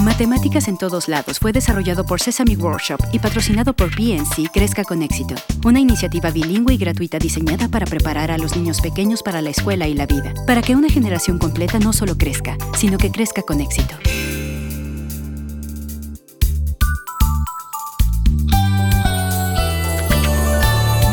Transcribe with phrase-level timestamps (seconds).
[0.00, 5.02] Matemáticas en todos lados fue desarrollado por Sesame Workshop y patrocinado por PNC Crezca con
[5.02, 9.50] éxito, una iniciativa bilingüe y gratuita diseñada para preparar a los niños pequeños para la
[9.50, 13.42] escuela y la vida, para que una generación completa no solo crezca, sino que crezca
[13.42, 13.96] con éxito.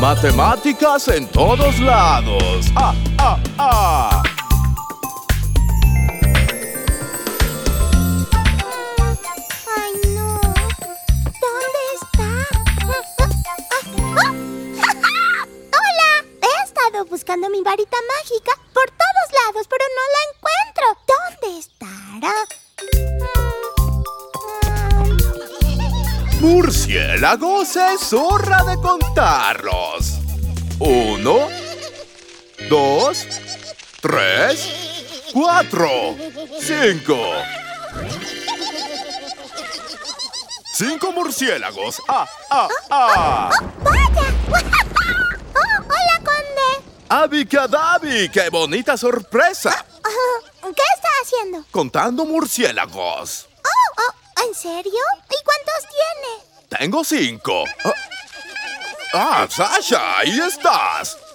[0.04, 2.66] Matemáticas en todos lados.
[2.76, 4.22] ¡Ah, ah, ah!
[9.74, 10.40] Ay, no.
[11.40, 12.28] ¿Dónde está?
[15.72, 16.10] ¡Hola!
[16.42, 20.86] He estado buscando mi varita mágica por todos lados, pero no la encuentro.
[21.08, 22.34] ¿Dónde estará?
[26.44, 29.93] Murciélagos, es hora de contarlos.
[30.80, 31.48] Uno,
[32.68, 33.26] dos,
[34.00, 36.16] tres, cuatro,
[36.60, 37.16] cinco.
[40.72, 42.02] Cinco murciélagos.
[42.08, 43.50] ¡Ah, ah, ah!
[43.82, 44.34] ¡Vaya!
[44.50, 46.84] ¡Oh, hola, conde!
[47.08, 48.28] ¡Abicadabi!
[48.30, 49.86] ¡Qué bonita sorpresa!
[50.02, 51.64] Ah, ¿Qué está haciendo?
[51.70, 53.46] Contando murciélagos.
[53.64, 55.00] Oh, oh, ¿en serio?
[55.30, 56.68] ¿Y cuántos tiene?
[56.68, 57.62] Tengo cinco.
[59.16, 61.16] Ah, Sasha, ahí estás.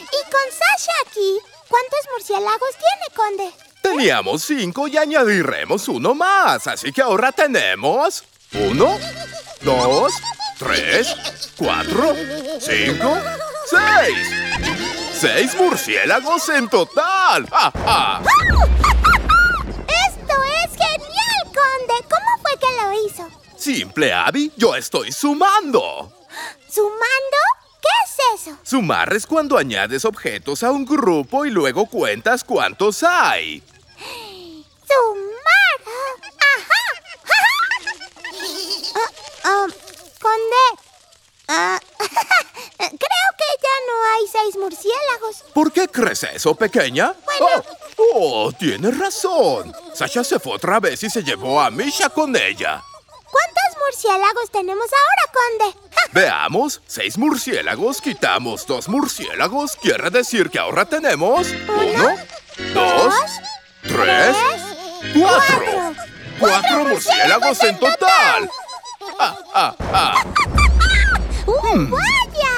[0.00, 3.52] Y con Sasha aquí, ¿cuántos murciélagos tiene, conde?
[3.82, 8.98] Teníamos cinco y añadiremos uno más, así que ahora tenemos uno,
[9.60, 10.12] dos,
[10.58, 11.14] tres,
[11.56, 12.16] cuatro,
[12.60, 13.18] cinco,
[13.66, 14.30] seis.
[15.12, 17.46] Seis murciélagos en total.
[17.50, 18.22] ¡Ja, ja!
[20.08, 22.08] ¡Esto es genial, conde!
[22.08, 23.28] ¿Cómo fue que lo hizo?
[23.56, 26.19] Simple, Abby, yo estoy sumando.
[26.72, 27.40] ¿Sumando?
[27.80, 28.56] ¿Qué es eso?
[28.62, 33.62] Sumar es cuando añades objetos a un grupo y luego cuentas cuántos hay.
[34.86, 35.80] ¡Sumar!
[36.38, 36.80] ¡Ajá!
[38.94, 39.10] Ah,
[39.44, 39.66] ah,
[40.20, 40.82] conde.
[41.48, 41.80] Ah,
[42.78, 45.44] creo que ya no hay seis murciélagos.
[45.52, 47.14] ¿Por qué crees eso, pequeña?
[47.24, 47.64] Bueno.
[47.96, 49.74] Oh, oh, tienes razón.
[49.94, 52.80] Sasha se fue otra vez y se llevó a Misha con ella.
[53.30, 53.59] ¿Cuántos
[53.90, 55.80] murciélagos tenemos ahora, conde?
[56.12, 62.16] Veamos, seis murciélagos, quitamos dos murciélagos, quiere decir que ahora tenemos uno,
[62.72, 63.14] dos,
[63.82, 64.36] tres,
[65.14, 65.94] cuatro.
[66.38, 66.84] cuatro.
[66.84, 68.50] Murciélagos en total.
[69.18, 70.24] Ah, ah, ah.
[71.46, 72.56] ¡Uh, vaya!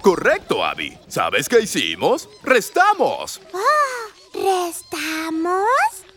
[0.00, 0.98] Correcto, Abby.
[1.08, 2.28] ¿Sabes qué hicimos?
[2.42, 3.40] Restamos.
[3.52, 5.66] Ah, ¿Restamos?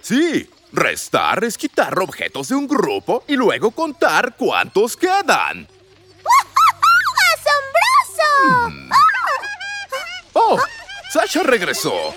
[0.01, 5.67] Sí, restar es quitar objetos de un grupo y luego contar cuántos quedan.
[7.33, 8.89] ¡Asombroso!
[10.33, 10.59] Oh,
[11.11, 12.13] Sasha regresó.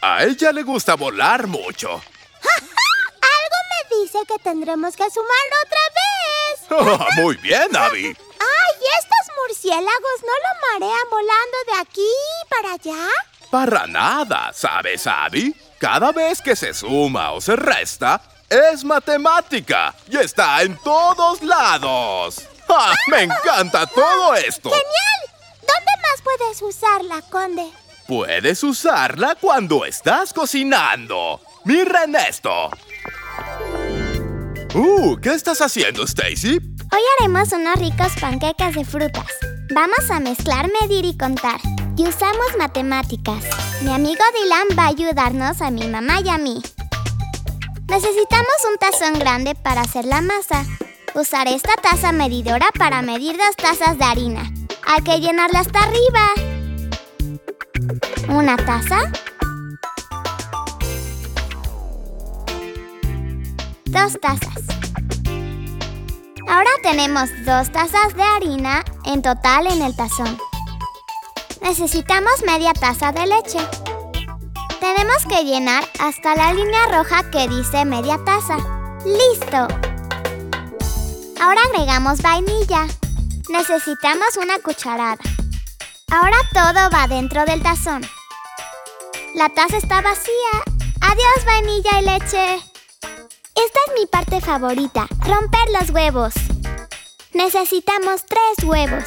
[0.00, 1.88] A ella le gusta volar mucho.
[1.90, 7.16] Algo me dice que tendremos que sumarlo otra vez.
[7.22, 8.06] Muy bien, Abby.
[8.40, 8.86] ¡Ay!
[8.98, 12.10] ¿Estos murciélagos no lo marean volando de aquí
[12.48, 13.08] para allá?
[13.52, 15.54] Para nada, ¿sabes, Abby?
[15.78, 18.18] Cada vez que se suma o se resta,
[18.48, 22.48] es matemática y está en todos lados.
[22.66, 22.94] ¡Ja!
[23.08, 24.70] ¡Me encanta todo esto!
[24.70, 25.36] ¡Genial!
[25.68, 27.70] ¿Dónde más puedes usarla, conde?
[28.08, 31.42] Puedes usarla cuando estás cocinando.
[31.64, 32.70] ¡Mira en esto!
[34.72, 36.58] Uh, ¿qué estás haciendo, Stacy?
[36.90, 39.30] Hoy haremos unos ricos panquecas de frutas.
[39.74, 41.60] Vamos a mezclar, medir y contar.
[41.96, 43.44] Y usamos matemáticas.
[43.82, 46.62] Mi amigo Dylan va a ayudarnos a mi mamá y a mí.
[47.88, 50.64] Necesitamos un tazón grande para hacer la masa.
[51.14, 54.50] Usaré esta taza medidora para medir dos tazas de harina.
[54.86, 56.30] Hay que llenarla hasta arriba.
[58.28, 58.98] Una taza.
[63.84, 64.64] Dos tazas.
[66.48, 70.38] Ahora tenemos dos tazas de harina en total en el tazón.
[71.62, 73.58] Necesitamos media taza de leche.
[74.80, 78.56] Tenemos que llenar hasta la línea roja que dice media taza.
[79.04, 79.68] ¡Listo!
[81.40, 82.86] Ahora agregamos vainilla.
[83.48, 85.22] Necesitamos una cucharada.
[86.10, 88.02] Ahora todo va dentro del tazón.
[89.34, 90.52] La taza está vacía.
[91.00, 92.54] Adiós vainilla y leche.
[93.54, 96.34] Esta es mi parte favorita, romper los huevos.
[97.32, 99.04] Necesitamos tres huevos.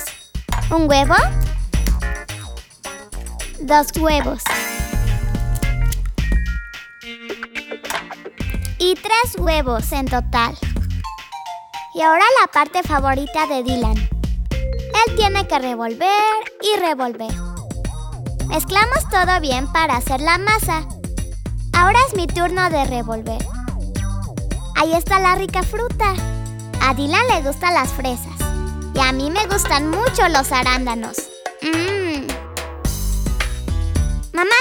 [0.72, 1.16] ¿Un huevo?
[3.60, 4.44] Dos huevos.
[8.78, 10.58] Y tres huevos en total.
[11.94, 13.98] Y ahora la parte favorita de Dylan.
[14.52, 16.10] Él tiene que revolver
[16.62, 17.34] y revolver.
[18.48, 20.86] Mezclamos todo bien para hacer la masa.
[21.74, 23.46] Ahora es mi turno de revolver.
[24.76, 26.14] Ahí está la rica fruta.
[26.82, 28.36] A Dylan le gustan las fresas.
[28.94, 31.16] Y a mí me gustan mucho los arándanos.
[31.62, 32.05] Mmm.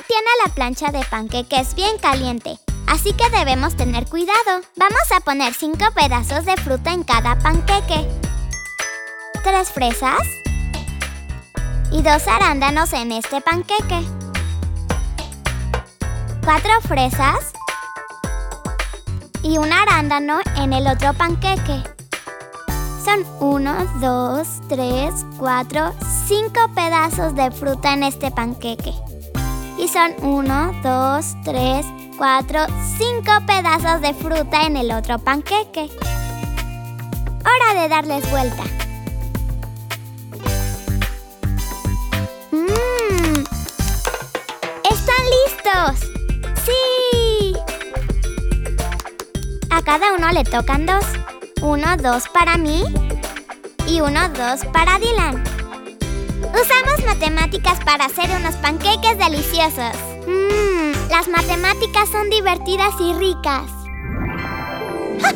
[0.06, 4.60] Tiene la plancha de panqueques bien caliente, así que debemos tener cuidado.
[4.76, 8.06] Vamos a poner cinco pedazos de fruta en cada panqueque.
[9.42, 10.20] Tres fresas
[11.90, 14.04] y dos arándanos en este panqueque.
[16.44, 17.52] Cuatro fresas
[19.42, 21.82] y un arándano en el otro panqueque.
[23.02, 25.94] Son uno, dos, tres, cuatro,
[26.26, 28.92] cinco pedazos de fruta en este panqueque.
[29.84, 31.84] Y son uno, dos, tres,
[32.16, 32.60] cuatro,
[32.96, 35.90] cinco pedazos de fruta en el otro panqueque.
[37.44, 38.62] Hora de darles vuelta.
[42.50, 43.44] ¡Mmm!
[44.90, 46.08] ¡Están listos!
[46.64, 47.54] ¡Sí!
[49.69, 51.04] A cada uno le tocan dos.
[51.60, 52.84] Uno, dos para mí
[53.87, 55.53] y uno, dos para Dylan.
[56.54, 59.96] Usamos matemáticas para hacer unos panqueques deliciosos.
[60.24, 63.68] Mmm, las matemáticas son divertidas y ricas.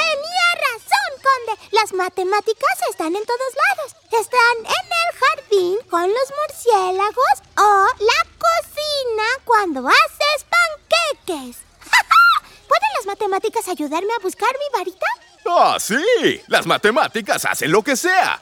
[0.00, 1.58] Tenía razón, Conde.
[1.72, 3.96] Las matemáticas están en todos lados.
[4.20, 11.56] Están en el jardín con los murciélagos o la cocina cuando haces panqueques.
[12.68, 15.06] ¿Pueden las matemáticas ayudarme a buscar mi varita?
[15.46, 16.42] ¡Ah, sí!
[16.48, 18.40] Las matemáticas hacen lo que sea.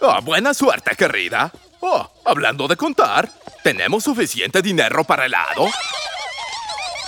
[0.00, 1.52] ¡Oh, buena suerte, querida!
[1.80, 3.28] Oh, hablando de contar,
[3.62, 5.68] ¿tenemos suficiente dinero para helado?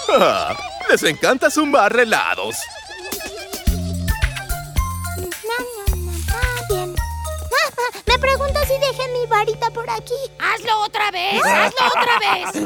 [0.08, 0.54] Ah,
[0.88, 2.56] les encanta sumar helados.
[6.68, 6.94] Bien.
[8.06, 10.14] Me pregunto si dejé mi varita por aquí.
[10.38, 11.42] ¡Hazlo otra vez!
[11.44, 12.46] ¡Hazlo otra vez!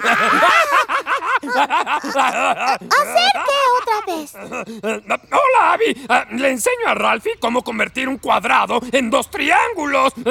[2.90, 3.30] ¿Hacer
[4.06, 5.12] Hola,
[5.72, 6.06] Abby.
[6.08, 10.12] Ah, le enseño a Ralphie cómo convertir un cuadrado en dos triángulos.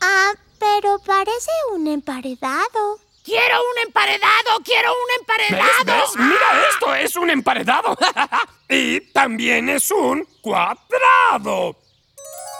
[0.00, 0.30] Ah,
[0.60, 3.00] pero parece un emparedado.
[3.24, 4.62] ¡Quiero un emparedado!
[4.64, 5.18] ¡Quiero un ¿Ves?
[5.18, 6.06] emparedado!
[6.06, 6.16] ¿Ves?
[6.16, 7.98] Mira esto, es un emparedado.
[8.68, 11.76] y también es un cuadrado.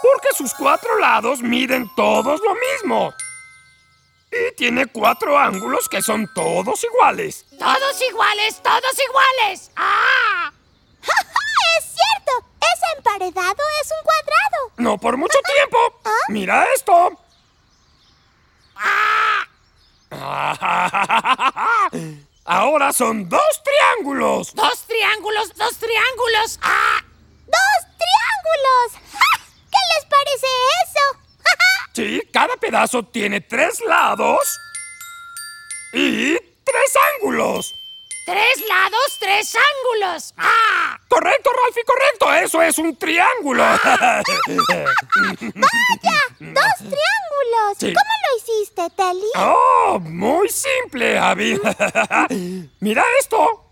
[0.01, 3.13] Porque sus cuatro lados miden todos lo mismo.
[4.31, 7.45] Y tiene cuatro ángulos que son todos iguales.
[7.57, 8.61] ¡Todos iguales!
[8.61, 9.71] ¡Todos iguales!
[9.75, 10.51] ¡Ah!
[11.01, 12.45] ¡Es cierto!
[12.59, 14.71] Ese emparedado es un cuadrado.
[14.77, 15.77] No por mucho tiempo.
[16.29, 17.17] Mira esto.
[22.45, 24.53] Ahora son dos triángulos.
[24.55, 25.53] ¡Dos triángulos!
[25.55, 26.59] ¡Dos triángulos!
[26.61, 27.01] ¡Ah!
[32.69, 34.59] Pedazo tiene tres lados
[35.91, 37.73] y tres ángulos.
[38.27, 40.35] ¡Tres lados, tres ángulos!
[40.37, 40.99] ¡Ah!
[41.07, 42.31] Correcto, Ralphie, correcto.
[42.31, 43.63] Eso es un triángulo.
[43.63, 43.79] ¡Vaya!
[46.39, 47.77] ¡Dos triángulos!
[47.79, 47.91] Sí.
[47.91, 49.31] ¿Cómo lo hiciste, Telly?
[49.35, 51.59] Oh, muy simple, Abby.
[52.81, 53.65] Mira esto.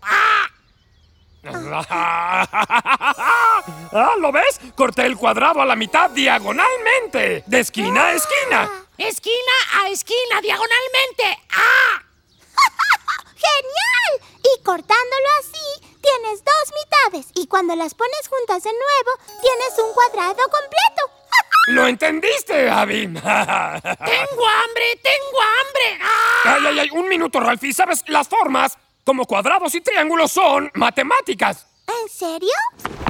[3.90, 4.60] Ah, ¿Lo ves?
[4.74, 8.87] Corté el cuadrado a la mitad diagonalmente, de esquina a esquina.
[8.98, 11.38] ¡Esquina a esquina, diagonalmente!
[11.52, 12.02] ¡Ah!
[13.34, 14.28] ¡Genial!
[14.42, 17.26] Y cortándolo así, tienes dos mitades.
[17.34, 21.12] Y cuando las pones juntas de nuevo, tienes un cuadrado completo.
[21.68, 23.06] ¿Lo entendiste, Abby?
[23.06, 25.00] ¡Tengo hambre!
[25.00, 25.98] ¡Tengo hambre!
[26.02, 26.42] ¡Ah!
[26.56, 27.72] Ay, ay, ay, un minuto, Ralphie.
[27.72, 28.02] ¿Sabes?
[28.08, 31.66] Las formas, como cuadrados y triángulos, son matemáticas.
[31.86, 32.50] ¿En serio?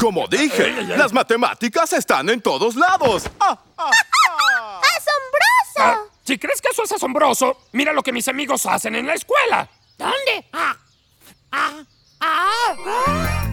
[0.01, 0.99] Como dije, Ay, ay, ay.
[0.99, 3.25] las matemáticas están en todos lados.
[3.41, 3.91] ¡Ah, ah, ah!
[5.79, 6.03] ¡Asombroso!
[6.05, 9.15] Ah, si crees que eso es asombroso, mira lo que mis amigos hacen en la
[9.15, 9.69] escuela.
[9.97, 10.47] ¿Dónde?
[10.53, 10.77] ¡Ah!
[11.53, 11.83] ¡Ah!
[12.21, 13.45] ¡Ah!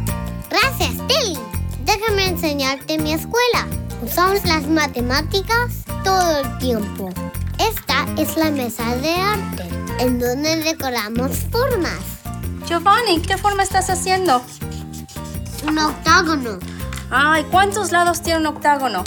[0.50, 1.38] Gracias, Tilly.
[1.86, 3.68] Déjame enseñarte mi escuela.
[4.02, 7.10] Usamos las matemáticas todo el tiempo.
[7.60, 9.64] Esta es la mesa de arte,
[10.00, 12.00] en donde decoramos formas.
[12.68, 14.44] Giovanni, ¿qué forma estás haciendo?
[15.68, 16.60] Un octágono.
[17.10, 19.04] Ay, ¿cuántos lados tiene un octágono?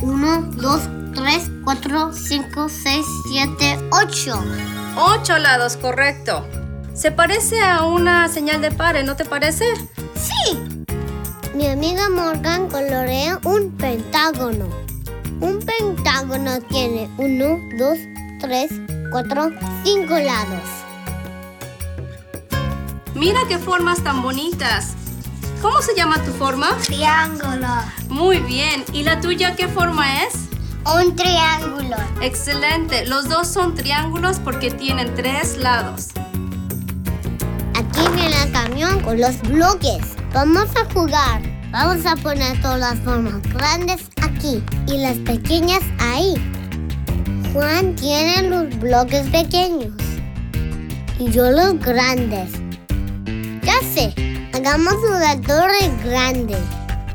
[0.00, 0.82] Uno, dos,
[1.12, 4.42] tres, cuatro, cinco, seis, siete, ocho.
[4.96, 6.46] Ocho lados, correcto.
[6.94, 9.64] Se parece a una señal de pare, ¿no te parece?
[10.14, 10.58] ¡Sí!
[11.54, 14.68] Mi amiga Morgan colorea un pentágono.
[15.40, 17.98] Un pentágono tiene uno, dos,
[18.40, 18.70] tres,
[19.10, 19.50] cuatro,
[19.84, 20.68] cinco lados.
[23.14, 24.94] Mira qué formas tan bonitas.
[25.60, 26.76] ¿Cómo se llama tu forma?
[26.78, 27.68] Triángulo.
[28.08, 28.84] Muy bien.
[28.92, 30.34] ¿Y la tuya qué forma es?
[30.84, 31.96] Un triángulo.
[32.20, 33.06] Excelente.
[33.06, 36.08] Los dos son triángulos porque tienen tres lados.
[37.74, 40.16] Aquí viene el camión con los bloques.
[40.34, 41.40] Vamos a jugar.
[41.70, 46.34] Vamos a poner todas las formas grandes aquí y las pequeñas ahí.
[47.52, 49.92] Juan tiene los bloques pequeños
[51.18, 52.50] y yo los grandes.
[53.62, 54.12] Ya sé,
[54.52, 56.56] hagamos una torre grande.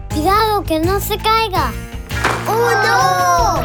[0.10, 1.72] Cuidado que no se caiga.
[2.50, 3.62] ¡Oh, no!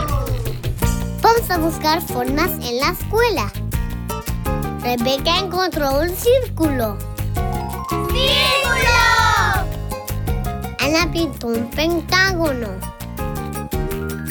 [1.23, 3.53] Vamos a buscar formas en la escuela.
[4.83, 6.99] Rebeca encontró un círculo.
[8.11, 8.99] ¡Círculo!
[10.81, 12.69] Ana pintó un pentágono.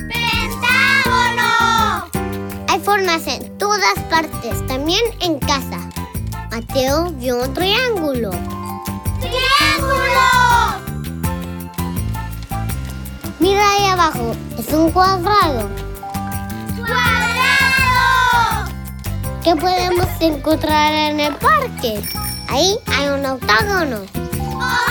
[0.10, 1.51] ¡Pentágono!
[2.67, 5.79] Hay formas en todas partes, también en casa.
[6.51, 8.31] Mateo vio un triángulo.
[9.22, 9.50] ¡Triángulo!
[13.41, 15.67] Mira ahí abajo, es un cuadrado.
[16.77, 18.69] ¡Cuadrado!
[19.43, 22.03] ¿Qué podemos encontrar en el parque?
[22.50, 24.01] Ahí hay un octágono.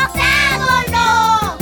[0.09, 1.59] ¡Octágono!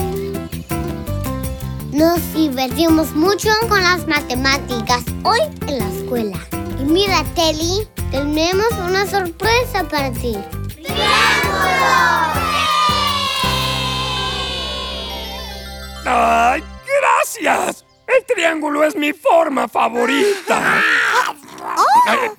[1.92, 6.38] Nos divertimos mucho con las matemáticas hoy en la escuela.
[6.80, 10.38] Y mira, Telly, tenemos una sorpresa para ti.
[16.06, 16.62] ¡Ay,
[17.36, 17.84] gracias!
[18.06, 20.82] El triángulo es mi forma favorita.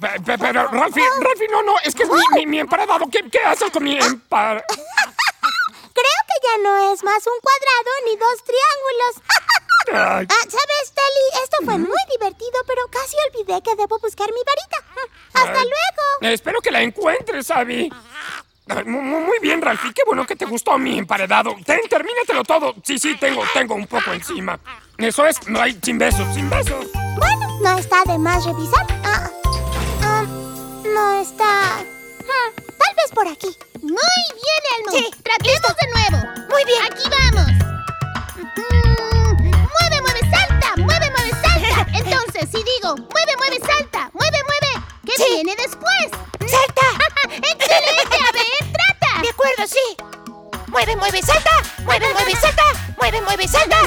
[0.01, 3.05] Pe- pe- pero, Ralphie, Ralphie, no, no, es que es mi, mi, mi emparedado.
[3.11, 4.63] ¿Qué, ¿Qué haces con mi empar...
[4.67, 9.23] Creo que ya no es más un cuadrado ni dos triángulos.
[9.91, 11.43] Ah, ¿Sabes, Telly?
[11.43, 15.09] Esto fue muy divertido, pero casi olvidé que debo buscar mi varita.
[15.33, 15.65] ¡Hasta Ay.
[15.65, 16.33] luego!
[16.33, 17.91] espero que la encuentres, Abby.
[18.85, 19.93] Muy bien, Ralphie.
[19.93, 21.55] Qué bueno que te gustó mi emparedado.
[21.65, 22.75] Ten, termínatelo todo.
[22.83, 24.59] Sí, sí, tengo, tengo un poco encima.
[24.97, 26.85] Eso es, no hay sin besos, sin besos.
[26.93, 28.85] Bueno, no está de más revisar.
[29.03, 29.29] Ah,
[30.03, 30.23] ah,
[30.85, 31.77] no está...
[31.79, 33.47] hmm, tal vez por aquí.
[33.81, 34.91] Muy bien, Elmo.
[34.91, 36.27] Sí, Tratemos de nuevo.
[36.49, 36.83] Muy bien.
[36.83, 37.51] Aquí vamos.
[38.55, 40.73] Mm, mueve, mueve, salta.
[40.77, 41.87] Mueve, mueve, salta.
[41.97, 44.09] Entonces, si digo, mueve, mueve, salta.
[44.13, 44.85] Mueve, mueve.
[45.05, 45.23] ¿Qué Sí.
[45.35, 46.09] viene después?
[46.51, 46.88] ¡Salta!
[50.99, 51.49] Mueve, salta.
[51.85, 52.63] Mueve, mueve, salta.
[52.97, 53.78] Mueve, mueve, salta.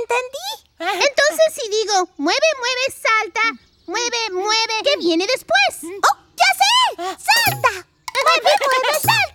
[0.00, 0.48] Entendí.
[0.78, 3.40] Entonces, si digo, mueve, mueve, salta,
[3.86, 5.56] mueve, mueve, ¿qué viene después?
[5.82, 7.18] ¡Oh, ya sé!
[7.18, 7.70] ¡Salta!
[8.24, 9.25] ¡Mueve, mueve, salta!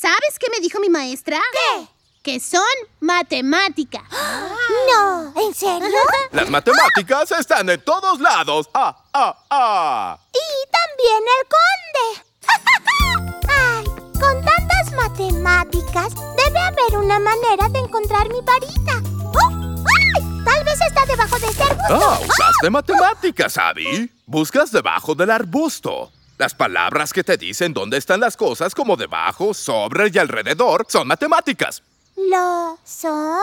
[0.00, 1.40] ¿Sabes qué me dijo mi maestra?
[1.52, 1.88] ¿Qué?
[2.22, 2.62] Que son
[3.00, 4.02] matemática.
[4.94, 5.88] No, ¿en serio?
[6.30, 8.68] Las matemáticas están en todos lados.
[8.72, 10.18] ¡Ah, ah, ah!
[10.32, 13.44] Y también el conde.
[13.48, 13.84] Ay,
[14.18, 19.02] con tantas matemáticas, debe haber una manera de encontrar mi varita.
[19.24, 19.50] ¡Oh!
[19.50, 20.44] ¡Ay!
[20.44, 22.00] Tal vez está debajo de este arbusto.
[22.10, 24.10] Ah, usaste matemáticas, Abby.
[24.26, 26.12] Buscas debajo del arbusto.
[26.38, 31.08] Las palabras que te dicen dónde están las cosas como debajo, sobre y alrededor son
[31.08, 31.82] matemáticas.
[32.16, 33.42] ¿Lo son?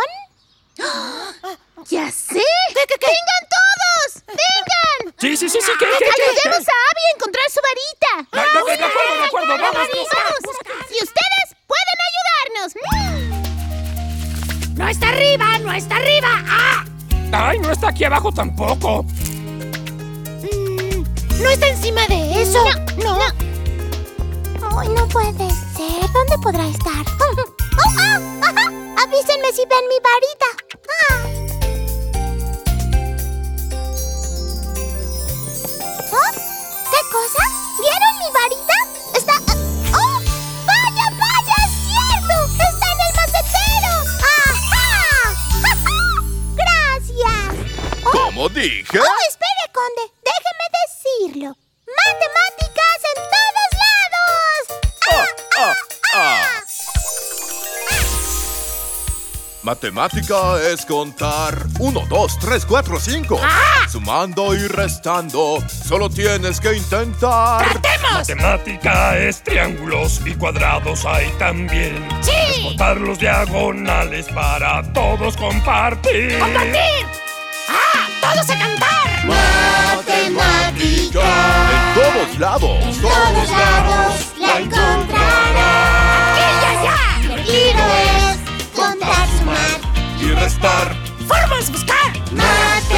[1.89, 2.35] ¡Ya sé!
[2.35, 4.23] ¡Vengan todos!
[4.27, 5.13] ¡Vengan!
[5.19, 6.05] Sí, sí, sí, sí, ¿qué, qué, qué?
[6.05, 8.11] Ayudemos a Abby a encontrar su varita.
[8.31, 9.73] De, de- de acuerdo, de acuerdo, vamos.
[9.73, 9.89] Vamos.
[10.89, 12.69] Y ustedes pueden ayudarnos.
[14.77, 15.57] ¡No está arriba!
[15.59, 16.43] ¡No está arriba!
[16.47, 16.85] ¡Ah!
[17.33, 19.03] Ay, no está aquí abajo tampoco.
[20.43, 21.03] Mm,
[21.41, 22.63] ¿No está encima de eso?
[22.63, 22.84] No.
[24.77, 26.11] Ay, no puede ser.
[26.13, 27.05] ¿Dónde podrá estar?
[27.21, 28.19] ¡Oh, ah!
[28.41, 28.71] ajá!
[29.03, 30.49] Avísenme si ven mi varita.
[31.09, 31.17] Ah.
[36.11, 36.31] ¿Oh?
[36.91, 37.43] ¿Qué cosa?
[37.79, 38.77] ¿Vieron mi varita?
[39.13, 39.33] Está...
[39.97, 40.19] ¡Oh!
[40.65, 41.57] ¡Vaya, vaya!
[41.65, 42.35] ¡Es cierto!
[42.53, 43.93] ¡Está en el macetero!
[44.21, 44.87] ¡Ajá!
[45.61, 45.99] ¡Ja, ja!
[46.55, 47.47] ¡Gracias!
[48.05, 48.99] Oh, Como dije.
[48.99, 50.14] oh, espere, Conde.
[59.65, 63.41] Matemática es contar 1, 2, 3, 4, 5.
[63.89, 67.67] Sumando y restando, solo tienes que intentar.
[67.67, 68.12] ¡Tratemos!
[68.13, 72.07] Matemática es triángulos y cuadrados hay también.
[72.22, 72.31] ¡Sí!
[72.31, 76.38] Es cortar los diagonales para todos compartir.
[76.38, 77.07] ¡Compartir!
[77.67, 78.07] ¡Ah!
[78.22, 79.25] ¡Todos a cantar!
[79.95, 81.24] Matemática.
[81.72, 82.84] En todos lados.
[82.84, 85.14] En todos lados la encontrarás.
[90.65, 90.89] Restar.
[91.27, 92.12] ¡Formas buscar!
[92.31, 92.95] Matemática.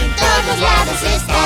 [0.00, 1.44] En todos lados está.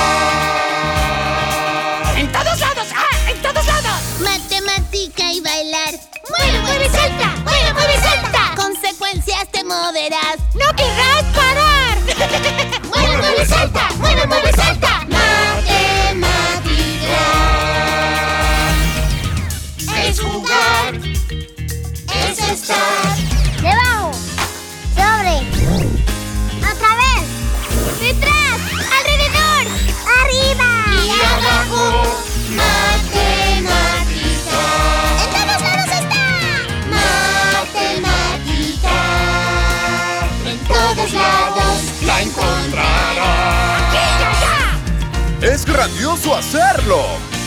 [2.15, 2.87] ¡En todos lados!
[2.95, 3.29] ¡Ah!
[3.29, 4.01] ¡En todos lados!
[4.21, 5.93] Matemática y bailar.
[6.29, 7.35] Mueve, mueve, salta.
[7.43, 8.55] Mueve, mueve, salta.
[8.55, 10.37] Consecuencias te moverás.
[10.53, 11.97] ¡No querrás parar!
[12.87, 13.89] Mueve, mueve, salta.
[13.97, 15.05] Mueve, mueve, salta.
[15.09, 16.45] Matemática.
[20.01, 20.95] Es jugar.
[22.07, 23.34] Es estar.
[23.65, 24.11] Debajo.
[24.95, 25.35] Sobre.
[26.71, 27.23] Otra vez.
[27.99, 28.57] Detrás.
[28.97, 29.63] Alrededor.
[30.21, 30.69] Arriba.
[31.03, 31.83] Y abajo.
[32.61, 33.79] Matemática.
[35.23, 36.25] ¡En todos lados está!
[37.65, 38.97] Matemática.
[40.45, 43.93] En todos lados La encontrarás.
[43.93, 45.47] ¡Y ya, ya!
[45.53, 46.99] Es grandioso hacerlo.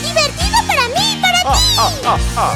[0.02, 1.58] ¡Divertido para mí y para Ah, ti!
[1.78, 2.52] ah, ah,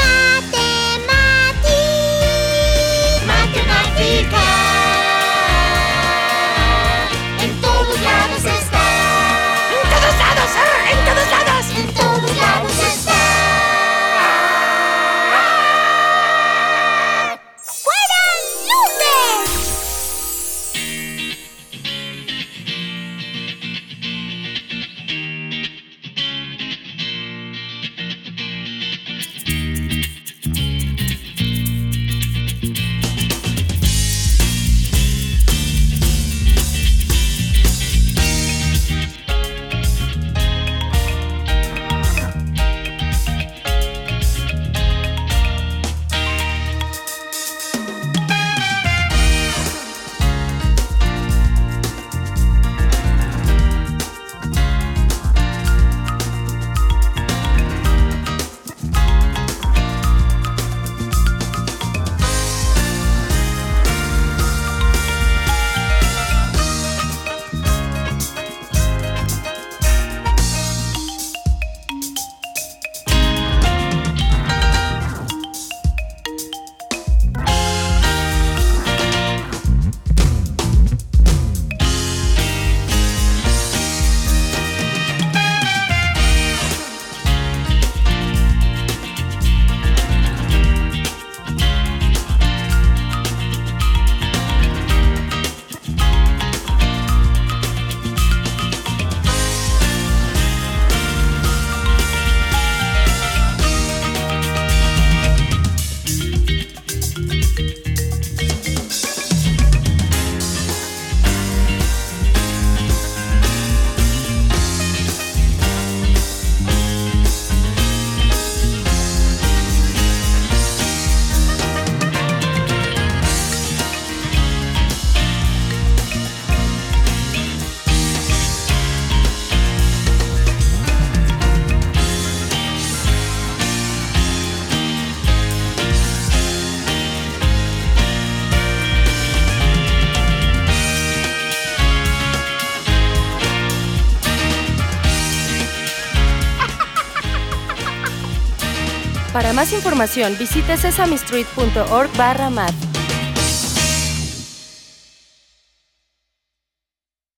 [149.52, 152.91] Para más información visite sesamestreet.org barra.